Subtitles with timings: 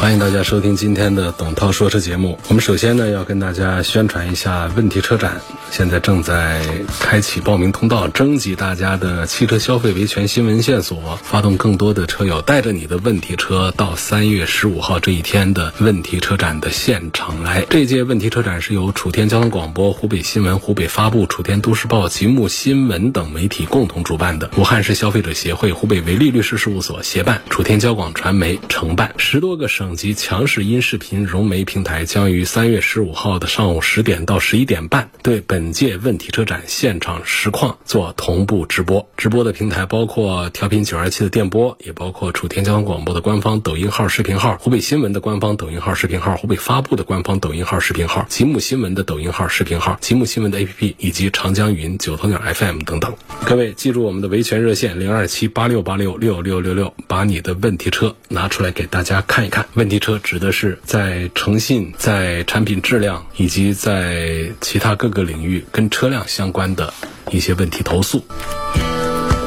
[0.00, 2.38] 欢迎大家收听今天的董涛说车节目。
[2.48, 6.64] 我们首先呢要跟大家宣传一下问题车展，现在正在
[7.00, 17.66] 开启报名通道，征集大家的汽车消费维权新闻线索，发动更多的车友带着你的问题车到三月十五号这一天的问题车展的现场来。
[17.68, 29.89] 这届问题车展是由楚天交通广播、湖北新闻、湖北发布、楚天都市报、极目新闻等媒体共同主办的，武汉市消费者协会、湖北维利律师事务所协办，楚天交广传媒承办，十多个省。
[29.96, 39.08] 及强势音视频融媒平台将于三月十五号的上午十点到十一点半，对本届问题车展现场实况做同步直播。
[39.16, 53.14] 直播的平台包括调频九二七的电波，也包括楚天交通广播的官方抖音号、视频号，湖北新闻的官方抖音号、视频号，湖北发布的官方抖音号、视频号，极目新闻的抖音号、视频号，极目新闻的 APP 以及长江云、九头鸟 FM 等等。
[53.44, 59.66] 各位记住我们的维权热线零二七八六八六六六六六，把你的问题车拿出来给大家看一看。
[59.80, 66.92] 问题车指的是在诚信、在产品质量以及在其他各个领域跟车辆相关的
[67.30, 68.22] 一些问题投诉。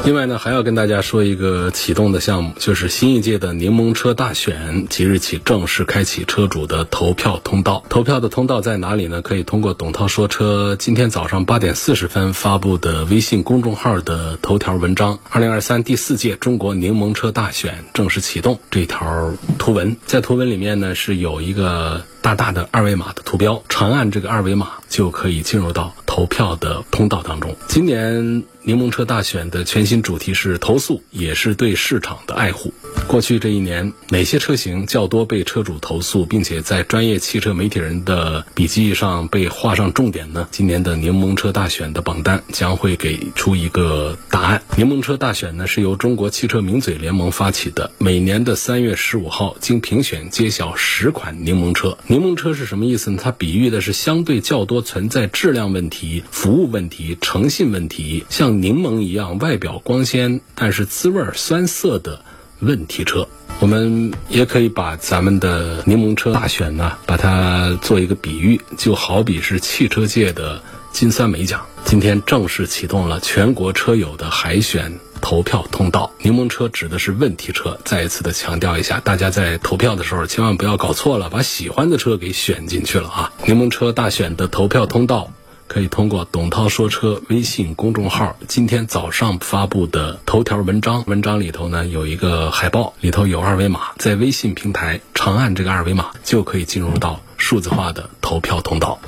[0.06, 7.82] 另外呢，还要跟大家说一个启动的项目，就是新一届的柠檬车大选即日起正式开启车主的投票通道。
[7.88, 9.22] 投票的通道在哪里呢？
[9.22, 27.56] 可以通过董涛说车今天早上八点四十分发布的微信公众号的头条文章“二零二三第四届中国柠檬车大选正式启动”这条图文，在图文里面呢是有一个大大的二维码的图标，长按这个二维码就可以进入到投票的通道当中。
[27.68, 28.44] 今年。
[28.66, 32.72] 柠檬车大选的全新主题是投诉，也是对市场的爱护。
[33.06, 40.48] 过去这一年，哪些车型较多被车主投诉，并且在专业汽车媒体人的笔记上被画上重点呢？
[40.50, 44.62] 今年的柠檬车大选的榜单将会给出一个答案。
[44.78, 51.98] 柠檬车大选呢是由中国汽车名嘴联盟发起的，每年的三月十五号经评选揭晓十款柠檬车。
[52.06, 53.18] 柠檬车是什么意思呢？
[53.22, 62.20] 它比喻的是相对较多存在质量问题、服务问题、诚信问题，像柠檬一样，外表光鲜，但是滋味酸涩的
[62.60, 63.28] 问题车，
[63.60, 70.62] 我们也可以把咱们的柠檬车大选呢，把它做一个比喻，就好比是汽车界的
[70.92, 71.66] 金酸梅奖。
[71.84, 76.10] 今天正式启动了全国车友的海选投票通道。
[76.22, 83.32] 柠檬车指的是问题车，再一次的强调一下，大家在投票的时候千万不要搞错了，把喜欢的车给选进去了啊！
[83.46, 85.30] 柠檬车大选的投票通道。
[85.74, 99.00] 可以通过董涛说车微信公众号今天早上发布的头条文章，文章里头呢有一个海报，里头有二维码，在微信平台长按这个二维码就可以进入到数字化的投票通道。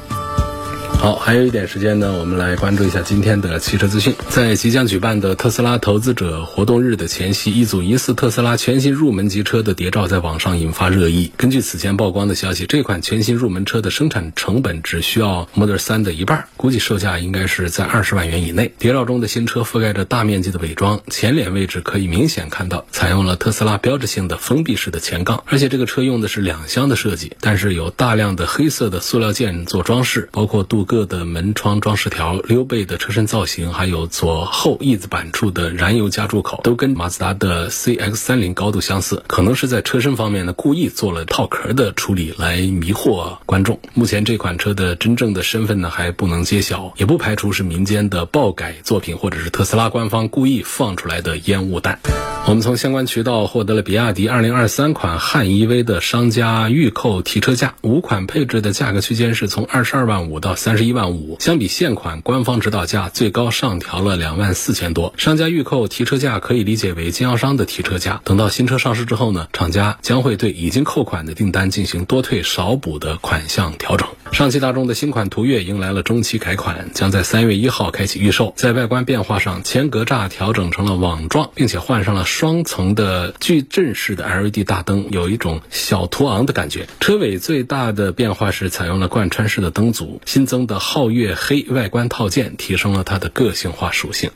[0.98, 4.12] 好，还有一点时间呢，我们来关注一下今天的汽车资讯。
[4.28, 11.30] 在即将举办的特斯拉投资者活动日的前夕，一组疑似特斯拉全新入门级车的谍照在网上引发热议。
[11.36, 18.72] 根据此前曝光的消息，这款全新入门车的生产成本只需要 Model 3的一半，估计售价应该是在二十万元以内。
[18.78, 30.85] 谍照中的新车覆盖着大面积的伪装，前脸位置可以明显看到采用了特斯拉标志性的封闭式的前杠，而且这个车用的是两厢的设计，但是有大量的黑色的塑料件做装饰，包括镀。
[30.86, 39.22] 各的门窗装饰条、溜背的车身造型，还有左后翼子板处的燃油加注口，都跟马自达的 CX 三零高度相似。
[39.26, 43.80] 可能是在车身方面呢，故意做了套壳的处理来迷惑观众。
[43.94, 51.98] 目前这款车的真正的身份呢还不能揭晓，也不排除是民间的爆改作品，或者是特斯拉官方故意放出来的烟雾弹。
[52.46, 60.75] 我们从相关渠道获得了比亚迪2023款汉 EV 的商家预扣提车价，五款配置的价格区间是从二十二万五到三。
[60.76, 65.14] 十一万五，相比现款官方指导价，最高上调了两万四千多。
[65.16, 68.20] 商家预扣提车价可以理解为经销商的提车价。
[68.24, 74.08] 等到新车上市之后呢，厂家将会对已经扣款的订单进行多退少补的款项调整。
[74.32, 78.52] 上汽大众的新款途岳迎来了中期改款，将在三月一号开启预售。
[78.56, 86.88] 在外观变化上，前格栅调整成了网状，并且换上了双层的矩阵式的 LED 大灯，有一种小途昂的感觉。
[87.00, 94.30] 车尾最大的变化是采用了贯穿式的灯组，新增的皓月黑外观套件提升了它的个性化属性。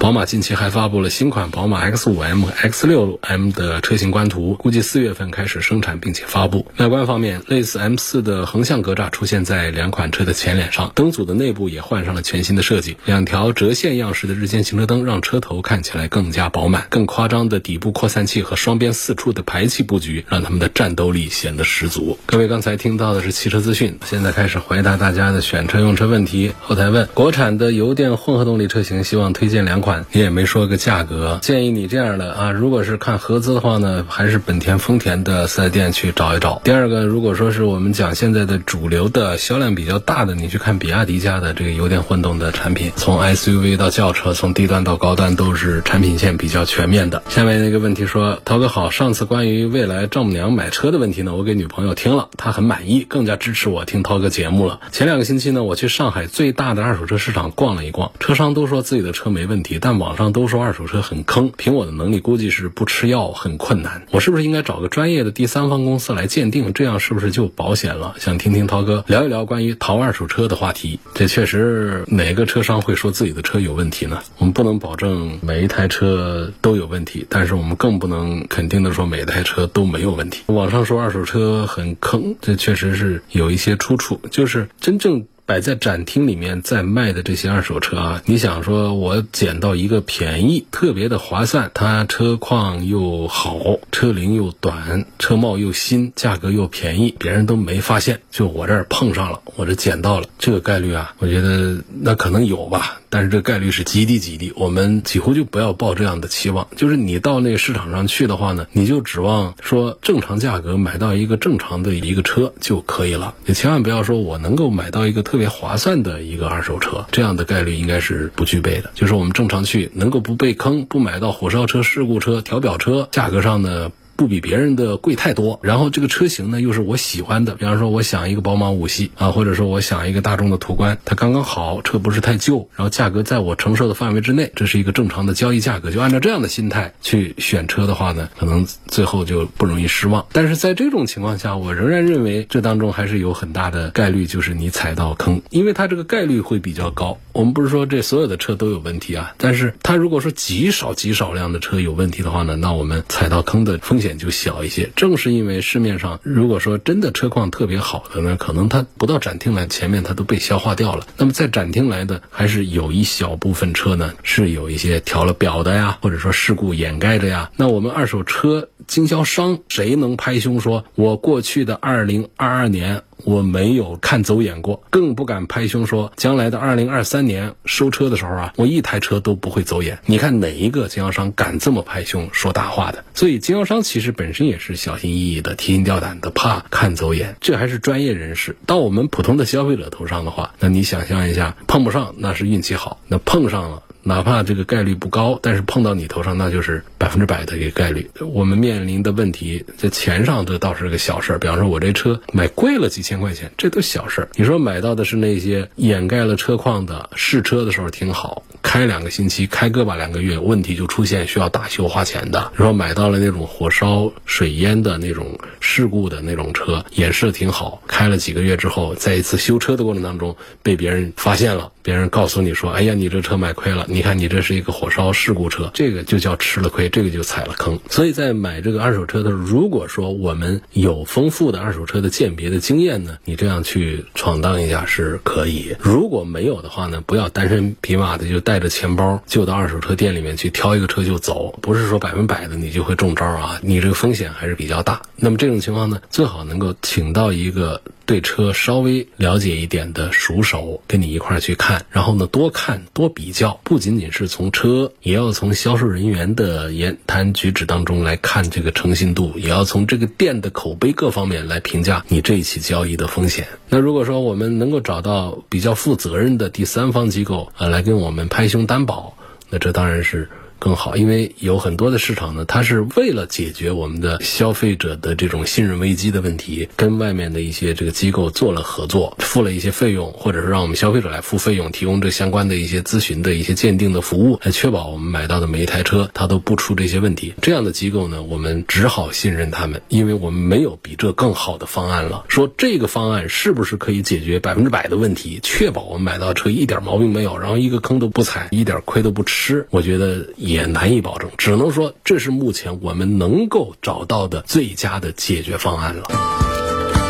[0.00, 6.66] 宝马近期还发布了新款宝马 X5M、X6M 的车型官图，估计四月份开始生产并且发布。
[6.78, 16.86] 外观方面，类似 M4 的横向格栅出现在两款车的前脸上，灯组的内部也换上了全新的设计，两条折线样式的日间行车灯让车头看起来更加饱满。
[16.90, 22.16] 更夸张的底部扩散器和双边四处的排气布局，让他们的战斗力显得十足。
[22.26, 26.52] 各位刚才听到的是汽车资讯，现在开始回答大家的选车用车问题。
[26.62, 36.60] 后台问国产的油电混合动力车型，希望推荐两款，你也没说个价格，建议你这样的啊，如果是看合资的话呢，还是本田、丰田的四 S 店去找一找。
[36.64, 47.22] 第二个，如果说是我们讲现在的主流的销量比较大的，你去看比亚迪家的这个油电混动的产品，从 SUV 到轿车，从低端到高端都是产品线比较全面的。
[47.28, 54.80] 下面那个问题说，涛哥好，上次关于未来丈母娘买车的问题呢，我给女朋友听了，她很满意，更加支持我听涛哥节目了。
[54.92, 64.02] 前两个星期呢，我去上海最大的二手车市场逛了一逛，车商都说自己的车没问题，但网上都说二手车很坑，凭我的能力估计是不吃药很困难。
[64.10, 66.72] 我是不是应该找个专业的第三方公司来鉴定？
[66.72, 68.14] 这样是不是就保险了？
[68.18, 70.98] 想听听涛哥聊一聊关于淘二手车的话题。
[71.14, 74.20] 这确实哪个车商会说自己的车有问题呢？
[74.38, 80.42] 我们不能保证每一台车都有问题，但是我们更不能肯定的说每台车都没有问题。
[80.46, 85.26] 网上说二手车很坑，这确实是有一些出处，就是真正。
[85.48, 103.00] 摆在展厅里面在卖的这些二手车啊，你想说我捡到一个便宜、特别的划算，它车况又好，车龄又短，车貌又新，价格又便宜，别人都没发现，就我这儿碰上了，我这捡到了，这个概率啊，我觉得那可能有吧。
[103.10, 106.68] 但是这概率是极低极低，我们几乎就不要抱这样的期望。
[106.76, 113.34] 就是你到那个市场上去的话呢，你就指望说正常价格买到一个正常的一个车就可以了。
[113.46, 118.90] 你千万不要说我能够买到一个特别划算的一个二手车，这样的概率应该是不具备的。
[118.94, 123.90] 就是我们正常去能够不被坑，不买到火烧车、事故车、调表车，价格上呢。
[124.18, 140.26] 不比别人的贵太多，然后这个车型呢又是我喜欢的，比方说我想一个宝马五系啊，或者说我想一个大众的途观，它刚刚好，车不是太旧，然后价格在我承受的范围之内，这是一个正常的交易价格，就按照这样的心态去选车的话呢，可能最后就不容易失望。
[140.32, 147.18] 但是在这种情况下，我仍然认为这当中还是有很大的概率，就是你踩到坑，因为它这个概率会比较高。
[147.32, 154.07] 我们不是说这所有的车都有问题啊，但是它如果说极少极少量的车有问题的话呢，那我们踩到坑的风险。
[154.16, 161.06] 就小一些，正是因为市面上如果说真的车况特别好的呢，可能它不到展厅来，前面它都被消化掉了。
[161.16, 167.50] 那么在展厅来的，还是有一小部分车呢，是有一些调了表的呀，或者说事故掩盖着呀。
[167.56, 173.02] 那我们二手车经销商谁能拍胸说，我过去的二零二二年？
[173.24, 179.98] 我没有看走眼过，更不敢拍胸说将来的二零二三年收车的时候啊，我一台车都不会走眼。
[180.06, 183.04] 你看哪一个经销商敢这么拍胸说大话的？
[183.14, 187.36] 所以经销商其实本身也是小心翼翼的、提心吊胆的，怕看走眼。
[187.40, 188.56] 这还是专业人士。
[188.66, 193.82] 到我们普通的消费者头上的话，那你想象一下，碰不上那是运气好，那碰上了。
[194.08, 198.10] 哪怕这个概率不高，但是碰到你头上，那就是百分之百的一个概率。
[198.32, 201.38] 我们面临的问题在钱上，这倒是个小事儿。
[201.38, 204.28] 比方说，我这车买贵了几千块钱，这都小事儿。
[204.34, 212.50] 你说买到的是那些掩盖了车况的，试车的时候挺好，开两个星期，开个把两个月，问题就出现，需要大修花钱的。
[212.56, 227.80] 然后买到了那种火烧水淹的那种事故的那种车，演示的挺好，开了几个月之后，在一次修车的过程当中被别人发现了，别人告诉你说：“哎呀，你这车买亏了。”你看，你这是一个火烧事故车，这个就叫吃了亏，这个就踩了坑。
[227.88, 235.74] 所以在买这个二手车的时候，如果说我们有丰富的二手车的鉴别的经验呢，你这样去闯荡一下是可以。
[235.80, 245.00] 如果没有的话呢，不要单身匹马的就带着钱包就到二手车店里面去挑一个车就走，不是说百分百的你就会中招啊，你这个风险还是比较大。
[245.16, 253.78] 那么这种情况呢，最好能够请到一个对车稍微了解一点的熟手跟你一块儿去看，然后呢多看多比较，不。
[253.78, 263.46] 仅仅是从车，也要从销售人员的言谈举止当中来看这个诚信度，也要从这个店的口碑各方面来评价你这一起交易的风险。
[263.68, 269.16] 那如果说我们能够找到比较负责任的第三方机构啊，来跟我们拍胸担保，
[269.48, 287.34] 那这当然是更好，因为有很多的市场呢，它是为了解决我们的消费者的这种信任危机的问题，跟外面的一些这个机构做了合作，付了一些费用，或者是让我们消费者来付费用，提供这相关的一些咨询的一些鉴定的服务，来确保我们买到的每一台车它都不出这些问题。
[287.40, 292.24] 这样的机构呢，我们只好信任他们，因为我们没有比这更好的方案了。
[292.28, 299.66] 说这个方案是不是可以解决百分之百的问题，确保我们买到车一点毛病没有，然后一个坑都不踩，一点亏都不吃？
[299.70, 306.04] 我觉得也难以保证，只能说这是目前我们能够找到的最佳的解决方案了。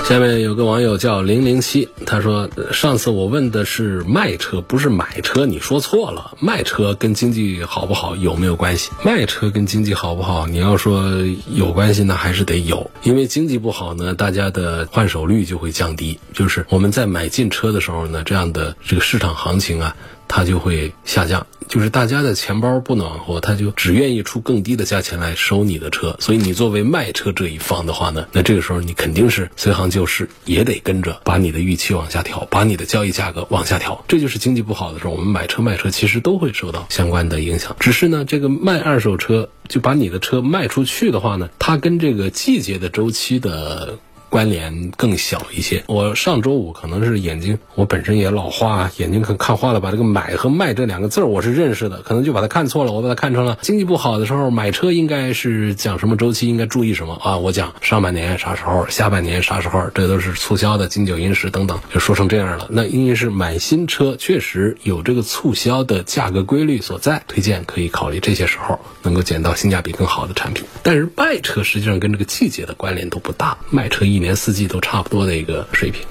[0.05, 6.35] 下面有个网友叫零零七，他说上次我问的是卖车，不是买车，你说错了。
[6.41, 8.91] 卖车跟经济好不好有没有关系？
[9.05, 11.05] 卖车跟经济好不好，你要说
[11.53, 12.91] 有关系呢，还是得有。
[13.03, 19.95] 因为经济不好呢，大家的换手率就会降低，就是我们在买进车的时候呢，这样的这个市场行情啊。
[20.29, 26.17] 它就会下降，就是大家的钱包不暖和，他就只愿意出更低的价钱来收你的车。
[26.21, 34.05] 所以你作为卖车这一方的话呢，那这个时候你肯定是随行就市，也得跟着把你的预期往下调，把你的交易价格往下调。
[34.07, 37.75] 这就是经济不好的时候，我们买车卖车其实都会受到相关的影响。
[37.81, 43.99] 只是呢，这个卖二手车就把你的车卖出去的话呢，它跟这个季节的周期的。
[44.29, 45.83] 关联更小一些。
[45.87, 52.93] 我上周五可能是眼睛，我本身也老花，眼睛可看花了，把这个买和卖这两个字儿我是认识的，可能就把它看错了。
[52.93, 57.39] 我把它看成了经济不好的时候买车应该是讲什么周期，应该注意什么啊？
[57.39, 62.67] 我讲上半年啥时候，下半年啥时候，这都是促销的金九银十等等，就说成这样了。
[62.71, 70.65] 那因为是买新车，确实有这个促销的价格规律所在，推荐可以考虑这些时候能够捡到性价比更好的产品。
[70.83, 74.18] 但是卖车实际上跟这个季节的关联都不大，卖车一。
[74.19, 76.03] 一年四季都差不多的一个水平。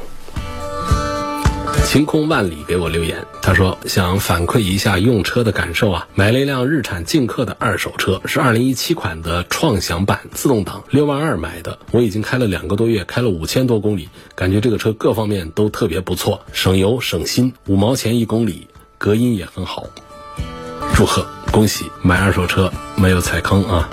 [1.84, 19.84] 晴空万里给我留言，他说想反馈一下用车的感受啊，买了一辆日产劲客的二手车，是二零一七款的创享版自动挡，六万二买的，我已经开了两个多月，开了五千多公里，感觉这个车各方面都特别不错，省油省心，五毛钱一公里，隔音也很好。
[20.96, 23.90] 祝贺，恭喜买二手车没有踩坑啊！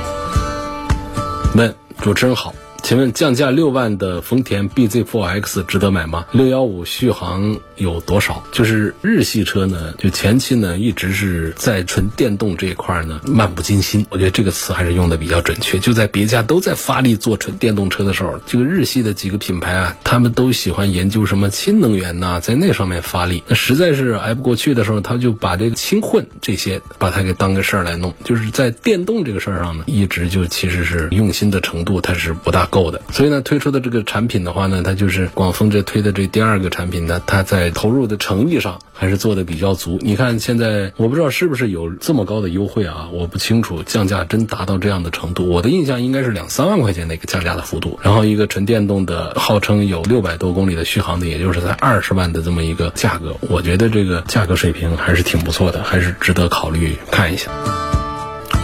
[1.56, 2.54] 问主持人好。
[2.84, 6.26] 请问降价六万的丰田 BZ4X 值得买吗？
[6.32, 8.44] 六幺五续航有多少？
[8.52, 14.04] 就是日系车呢，就前期呢一直是在纯电动这一块呢漫不经心。
[14.10, 15.78] 我觉得这个词还是用的比较准确。
[15.78, 23.42] 就在别家都在发力做纯电动车的时候，这个日系的几个品牌啊，他们都喜欢研究什么氢能源呐，在那上面发力。
[23.48, 28.12] 那实在是挨不过去的时候，他就把这个轻混这些把它给当个事儿来弄。
[28.24, 32.68] 就是在电动这个事儿上呢，一直就其实是用心的程度它是不大。
[32.74, 40.00] 够的，所以呢，推出的这个产品的话呢，它就是广丰这推的这第二个产品呢，它在投入的诚意上还是做的比较足。
[40.02, 43.08] 你看现在，我不知道是不是有这么高的优惠啊？
[43.12, 45.48] 我不清楚，降价真达到这样的程度？
[45.48, 48.00] 我的印象应该是两三万块钱的一个降价的幅度。
[48.02, 57.93] 然后一个纯电动的，号称有六百多公里的续航的，也就是在二十万的这么一个价格，我觉得这个价格水平还是挺不错的，还是值得考虑看一下。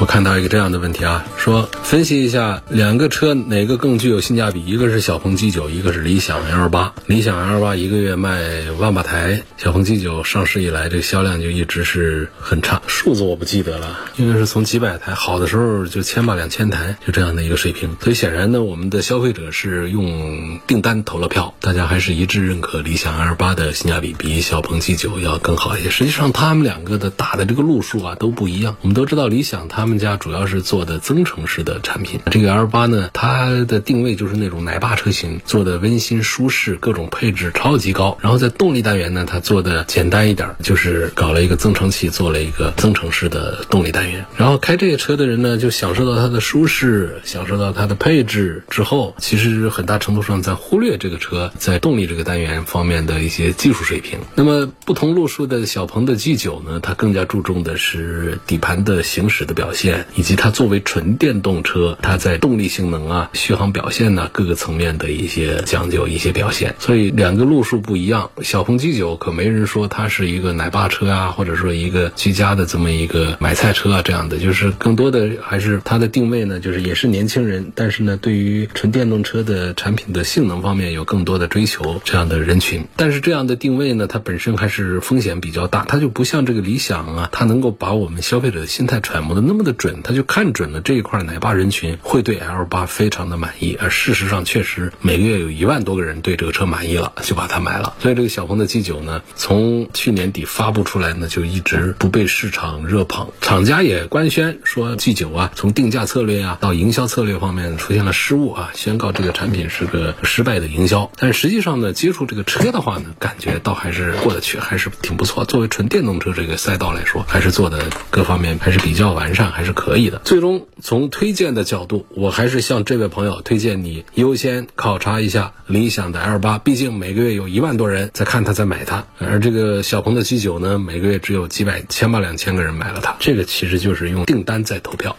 [0.00, 4.64] 我看到一个这样的问题啊，说分析一下两个车哪个更具有性价比？
[4.64, 6.92] 一个是小鹏 G9，一个是理想 L8。
[7.04, 17.94] 理想 L8 一个月卖万把台，小鹏 G9 上市以来这个销量就一直是很差，数字我不记得了，应该是从几百台，好的时候就千把两千台，就这样的一个水平。
[18.00, 25.90] 所以显然呢，我们的消费者是用订单投了票，大家还是一致认可理想 L8 的性价比比小鹏 G9 要更好一些。
[25.90, 28.76] 实际上他们两个的打的这个路数啊都不一样。
[28.80, 29.89] 我们都知道理想他们。
[29.90, 38.16] 他们家主要是做的增程式的产品，这个 L 八呢，它的定位就是那种奶爸车型，做的温馨舒适，各种配置超级高。
[38.20, 44.24] 然后在动力单元呢，它做的简单一点，就是搞了一个增程器，做了一个增程式的动力单元。
[44.36, 54.20] 然后开这个车的人呢，就享受到它的舒适，享受到它的配置之后，其实很大程度上在忽略这个车在动力这个单元方面的一些技术水平。
[54.36, 59.79] 那么不同路数的小鹏的 G 九呢，它更加注重的是底盘的行驶的表现。
[60.14, 68.30] 以及它作为纯电动车，它在动力性能啊、续航表现呢各个层面的一些讲究、一些表现，所以两个路数不一样。
[68.42, 82.84] 小鹏 G9 可没人说它是一个奶爸车啊，或者说一个居家的这么一个买菜车啊这样的，就是更多的还是它的定位呢，就是也是年轻人，但是呢，对于纯电动车的产品的性能方面有更多的追求这样的人群。
[82.96, 89.59] 但是这样的定位呢，它本身还是风险比较大，它就不像这个理想啊，它能够把我们消费者的心态揣摩的那么。
[89.60, 97.94] 么的准，他就看准了这一块奶爸人群会对 L 八非常的满意，而事实上确实每个月有一万多个人对这个车满意了，就把它买了。
[98.00, 111.10] 所以这个小鹏的 G 九呢，从去年底发布出来呢，就一直不被市场热捧，厂家也官宣说 G 九啊，从定价策略啊到营销策略方面出现了失误啊，宣告这个产品是个失败的营销。
[111.16, 115.44] 但实际上呢，接触这个车的话呢，感觉倒还是过得去，还是挺不错。
[115.44, 120.20] 作为纯电动车这个赛道来说，还是做的各方面还是比较完善，还是可以的。
[120.24, 129.04] 最终从推荐的角度，我还是向这位朋友推荐你优先考察一下理想的 L 八，毕竟每个月有一万多人在看它，在买它。
[129.18, 135.16] 而这个小鹏的 G 九呢，每个月只有几百、千八两千个人买了它，这个其实就是用订单在投票。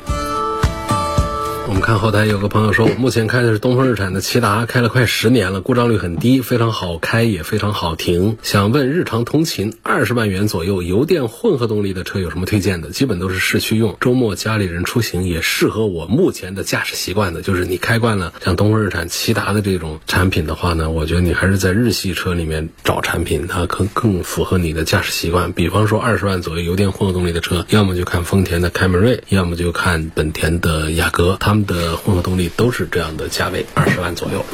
[1.71, 8.37] 我们看后台有个朋友说，目前开的是东风日产的骐达，开了快十年了，故障率很低，非常好开，也非常好停。
[8.43, 12.89] 想问日常通勤二十万元左右油电混合动力的车有什么推荐的？
[12.89, 17.41] 基本都是市区用，周末家里人出行也适合我目前的驾驶习惯的。
[17.41, 25.53] 就是你开惯了像东风日产骐达的这种产品的话呢，我觉得你还是在日系车里面找产品，它更更符合你的驾驶习惯。
[25.53, 31.60] 比方说二十万左右油电混合动力的车，要么就看丰田的凯美瑞，要么就看本田的雅阁，他们。
[31.65, 34.45] 的混合动力都是这样的价位，二十万左右，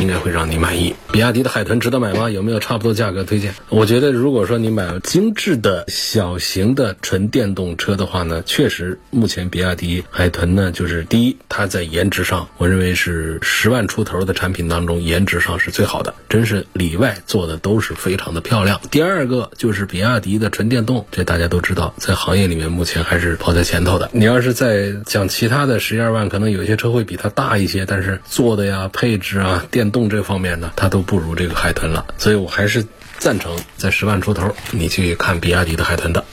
[0.00, 0.94] 应该会让你满意。
[1.12, 2.28] 比亚迪的海豚值得买吗？
[2.28, 3.54] 有没有差不多价格推荐？
[3.70, 18.78] 我觉得，如果说你买精致的小型的纯电动车的话呢，确实，目前比亚迪海豚呢，就是第一，它在颜值上，我认为是十万出头的产品当中，颜值上是最好的，真是里外做的都是非常的漂亮。
[18.90, 24.10] 第二个就是比亚迪的纯电动，这大家都知道，在行业里面目前还是跑在前头的。
[24.12, 26.55] 你要是在讲其他的十一二万，可能有。
[26.56, 32.06] 有些车会比它大一些，但是做的呀、配置啊、电动这方面呢，它都不如这个海豚了。
[32.18, 32.84] 所以我还是
[33.18, 36.24] 赞成在十万出头，你去看比亚迪的海豚的。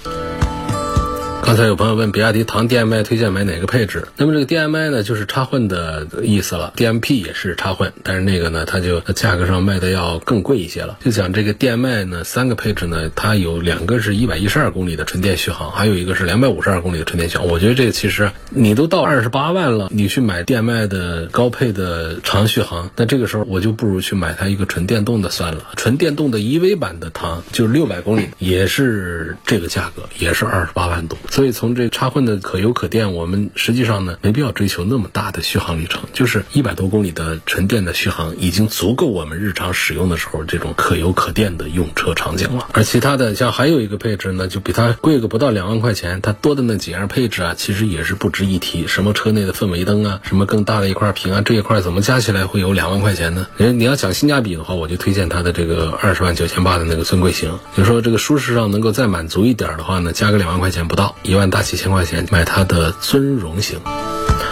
[1.46, 4.08] 刚才有朋友问比亚迪唐 DM-i 推荐买哪个配置？
[4.16, 6.72] 那么这个 DM-i 呢，就是插混的意思了。
[6.78, 10.98] DMP 也是插混，但是那个呢，它就价格上卖的要更贵一些了。
[11.04, 17.46] 就讲这个 DM-i 呢，三个配置呢，它有两个是一百一十二公里的纯电续航，还有一个是两百五十二公里的纯电续航。
[17.46, 25.72] 我觉得这个其实你都到二十八万了，你去买 DM-i 的高配的长续航，那这个时候我就不如去买它一个纯电动的算了。
[25.76, 31.18] 纯电动的 EV 版的唐就是六百公里，也是这个价格，也是二十八万多。
[31.34, 42.68] 所以从这插混的可油可电，我们实际上呢没必要追求那么大的续航里程，就是一百多公里的纯电的续航已经足够我们日常使用的时候这种可油可电的用车场景了。
[42.72, 48.86] 而其他的像还有一个配置呢，就比它贵个不到两万块钱，它多的那几样配置啊，其实也是不值一提。
[48.86, 53.48] 什么车内的氛围灯啊，什么更大的一块屏啊，这一块怎么加起来会有两万块钱呢？
[53.58, 57.58] 人你要讲性价比的话，我就推荐它的这个二十万九千八的那个尊贵型。
[57.76, 61.16] 就说这个舒适上能够再满足一点的话呢，加个两万块钱不到。
[61.24, 63.80] 一万大几千块钱买它的尊荣型，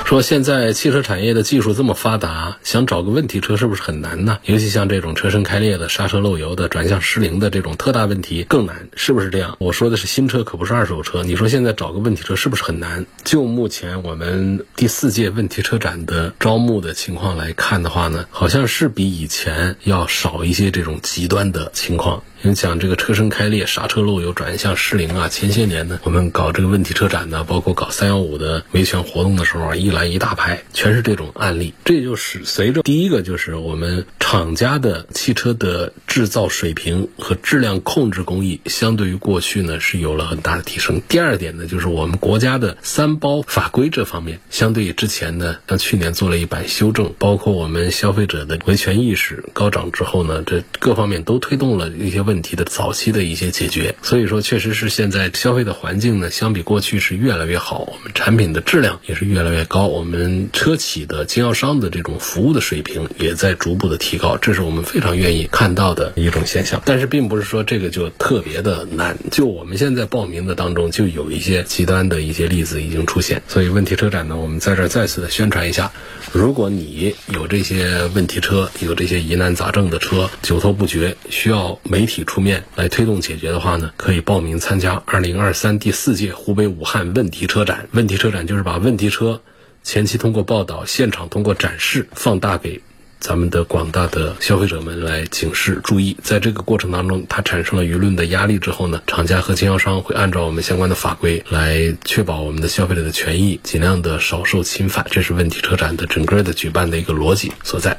[0.06, 4.40] 说现在汽车产业的技术这么发达，想找个问题车是不是很难呢？
[4.46, 9.58] 尤其像这种车身开裂的、刹车漏油的、转向失灵的这种特大问题更难，是不是这样？
[9.60, 11.24] 我说的是新车，可不是二手车。
[11.24, 13.06] 你说现在找个问题车是不是很难？
[13.26, 22.24] 就目前我们第四届问题车展的招募的情况来看的话呢，好像是比以前要少一些这种极端的情况。
[22.44, 31.76] 你讲这个车身开裂、刹车漏油、转向失灵啊，前些年呢，我们搞这个问题车展呢，包括搞三幺五的维权活动的时候啊，一来一大排，全是这种案例。
[31.86, 41.02] 这就是随着第一个就是我们厂家的汽车的制造水平和质量控制工艺，相对于过去呢是有了很大的提升。
[41.10, 52.42] 第二点呢，就是我们国家的三包法规这方面，相对于之前呢，像去年做了一版修正，包括我们消费者的维权意识高涨之后呢，这各方面都推动了一些问。
[52.42, 66.82] 题的早期的一些解决，所以说确实是现在消费的环境呢，相比过去是越来越好，我们产品的质量也是越来越高，我们车企的经销商的这种服务的水平也在逐步的提高，好这是我们非常愿意看到的一种现象。
[66.86, 75.92] 但是并不是说这个就特别的难，就我们现在报名的当中就有一些极端的一些例子已经出现，所以问题车展呢，我们在这儿再次的宣传一下，
[76.32, 82.22] 如果你有这些问题车，有这些疑难杂症的车，久拖不决，需要媒体。
[82.32, 87.90] 出面来推动解决的话呢，可以报名参加二零二三第四届湖北武汉问题车展。
[87.92, 89.42] 问题车展就是把问题车
[89.84, 92.82] 前期通过报道、现场通过展示放大给
[93.22, 96.18] 咱们的广大的消费者们来警示注意。
[96.24, 105.06] 在这个过程当中，它产生了舆论的压力之后呢，厂家和经销商会按照我们相关的法规来确保我们的消费者的权益，尽量的少受侵犯。
[105.12, 107.96] 这是问题车展的整个的举办的一个逻辑所在。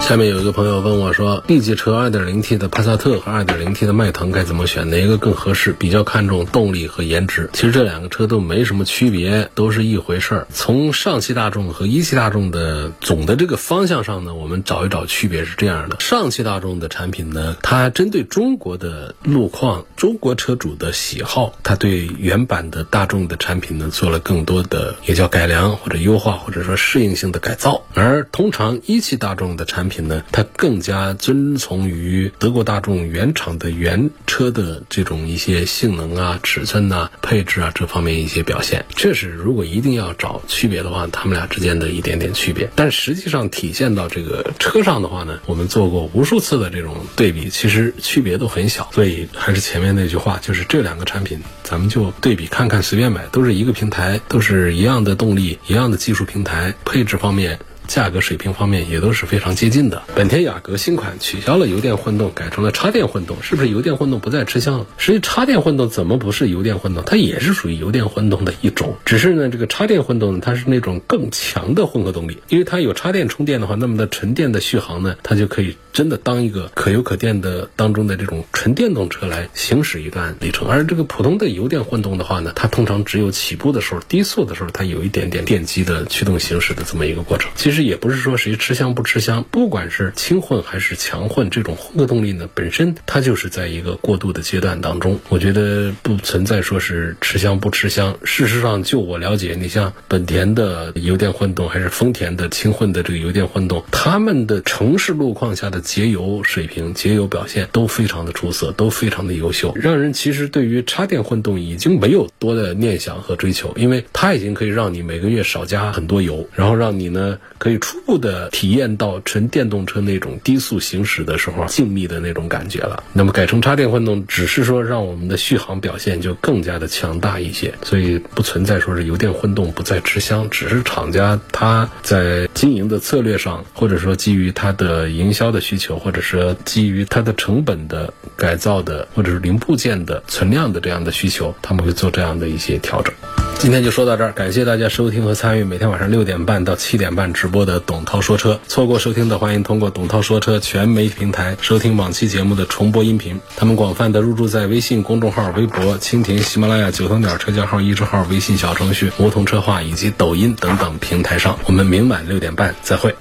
[0.00, 4.90] 下面有一个朋友问我说，B 级车 2.0T 的帕萨特和 2.0T 的迈腾该怎么选？
[4.90, 5.72] 哪一个更合适？
[5.72, 7.48] 比较看重动力和颜值。
[7.52, 10.46] 其实这两个车都没什么区别，都是一回事儿。
[10.52, 27.84] 从上汽大众和一汽大众的总的这个方向上呢，我们找一找区别是这样的：上汽大众的产品呢，它针对中国的路况、中国车主的喜好，它对原版的大众的产品呢做了更多的也叫改良或者优化，或者说适应性的改造。
[27.94, 38.82] 而通常一汽大众的产品品呢，它更加遵从于德国大众原厂的原车的这种一些性能啊、尺寸呐、配置啊这方面一些表现。
[38.96, 48.88] 确实，如果一定要找区别的话，他们俩之间的一点点区别，但实际上体现到这个车上的话呢，我们做过无数次的这种对比，其实区别都很小。
[48.94, 57.58] 所以还是前面那句话，就是这两个产品，咱们就对比看看，随便买，都是一个平台，都是一样的动力，一样的技术平台，配置方面。
[57.90, 60.04] 价格水平方面也都是非常接近的。
[60.14, 64.86] 本田雅阁新款取消了油电混动，改成了插电混动，是不是油电混动不再吃香了？
[64.96, 67.02] 实际插电混动怎么不是油电混动？
[67.04, 80.68] 它也是属于油电混动的一种，只是呢，这个插电混动呢，它是那种更强的混合动力，因为它有插电充电的话，那么的纯电的续航呢，它就可以真的当一个可油可电的当中的这种纯电动车来行驶一段里程。
[80.68, 87.50] 而这个普通的油电混动的话呢，它通常只有起步的时候、低速的时候，它有一点点电机的驱动行驶的这么一个过程。
[87.56, 87.79] 其实。
[87.82, 95.18] 也不是说谁吃香不吃香，不管是轻混还是强混，这种混合动力呢，本身它就是在一个过渡的阶段当中。
[95.28, 98.16] 我觉得不存在说是吃香不吃香。
[98.22, 117.69] 事实上，就我了解，你像本田的油电混动，还是丰田的轻混的这个油电混动，他们的城市路况下的节油水平、节油表现都非常的出色，都非常的优秀，让人其实对于插电混动已经没有多的念想和追求，因为它已经可以让你每个月少加很多油，然后让你呢可以。
[117.70, 123.04] 可以初步的体验到纯电动车那种低速行驶的时候静谧的那种感觉了。
[123.12, 127.72] 那么改成插电混动，只是说让我们的续航表现就更加的强大一些。
[127.82, 143.14] 所以不存在说是油电混动不再吃香，只是厂家他在经营的策略上，或者说基于它的营销的需求，或者说基于它的成本的改造的，或者是零部件的存量的这样的需求，他们会做这样的一些调整。
[143.60, 148.58] 今天就说到这儿，感谢大家收听和参与每天晚上六点半到七点半直播的董涛说车。
[148.66, 153.38] 错过收听的，欢迎通过董涛说车全媒体平台收听往期节目的重播音频。
[153.56, 161.58] 他们广泛的入驻在微信公众号、微博、蜻蜓、喜马拉雅、九头鸟车架号、一车号、微信小程序、梧桐车话以及抖音等等平台上。
[161.66, 163.14] 我们明晚六点半再会。